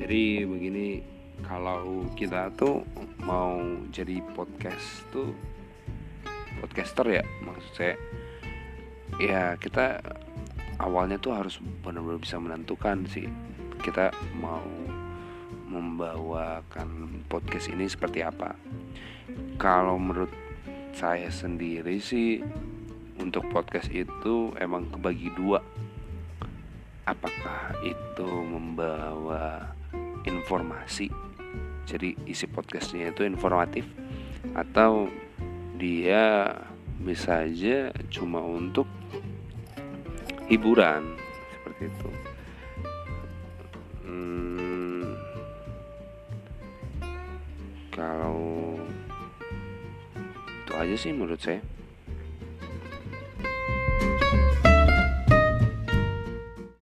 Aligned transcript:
jadi 0.00 0.48
begini 0.48 1.04
kalau 1.44 2.08
kita 2.16 2.48
tuh 2.56 2.80
mau 3.20 3.60
jadi 3.92 4.24
podcast 4.32 5.04
tuh 5.12 5.36
podcaster 6.64 7.20
ya 7.20 7.24
maksud 7.44 7.72
saya 7.76 7.94
ya 9.20 9.54
kita 9.60 10.00
awalnya 10.80 11.20
tuh 11.20 11.36
harus 11.36 11.60
benar-benar 11.84 12.20
bisa 12.20 12.40
menentukan 12.40 13.04
sih 13.12 13.28
kita 13.80 14.12
mau 14.36 14.64
membawakan 15.70 17.22
podcast 17.30 17.70
ini 17.70 17.86
seperti 17.86 18.26
apa. 18.26 18.58
Kalau 19.56 19.96
menurut 19.96 20.34
saya 20.90 21.30
sendiri 21.30 22.02
sih 22.02 22.42
untuk 23.22 23.46
podcast 23.54 23.86
itu 23.94 24.50
emang 24.58 24.90
kebagi 24.90 25.30
dua. 25.38 25.62
Apakah 27.06 27.78
itu 27.86 28.26
membawa 28.26 29.70
informasi. 30.24 31.08
Jadi 31.88 32.14
isi 32.28 32.46
podcastnya 32.46 33.10
itu 33.10 33.24
informatif. 33.24 33.86
Atau 34.54 35.08
dia 35.80 36.52
bisa 37.00 37.48
aja 37.48 37.88
cuma 38.12 38.44
untuk 38.44 38.84
hiburan 40.52 41.16
seperti 41.56 41.82
itu. 41.88 42.10
Hmm, 44.04 45.16
kalau 47.94 48.76
itu 50.60 50.72
aja 50.76 50.94
sih 51.00 51.12
menurut 51.16 51.40
saya 51.40 51.64